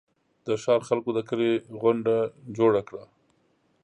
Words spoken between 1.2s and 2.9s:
کلي غونډه جوړه